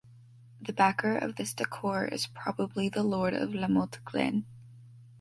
The 0.59 0.73
backer 0.73 1.15
of 1.15 1.35
this 1.35 1.53
decor 1.53 2.05
is 2.05 2.25
probably 2.25 2.89
the 2.89 3.03
Lord 3.03 3.35
of 3.35 3.53
La 3.53 3.67
Motte-Glain. 3.67 4.47